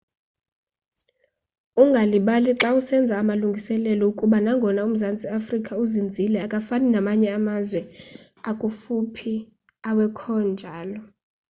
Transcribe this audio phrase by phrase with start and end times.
[1.81, 7.79] ungalibali xa usenza amalungiselelo ukuba nangona umzantsi africa uzinzile akafani namanye amazwe
[8.49, 9.33] akufuphi
[9.89, 10.99] awekhonjalo